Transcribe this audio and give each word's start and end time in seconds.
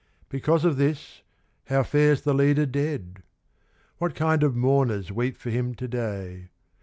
Because 0.29 0.65
of 0.65 0.77
this, 0.77 1.21
how 1.67 1.83
fares 1.83 2.23
the 2.23 2.33
Leader 2.33 2.65
dead? 2.65 3.21
What 3.99 4.15
kind 4.15 4.41
of 4.41 4.55
mourners 4.55 5.11
weep 5.11 5.37
for 5.37 5.51
him 5.51 5.75
to 5.75 5.87
day? 5.87 6.49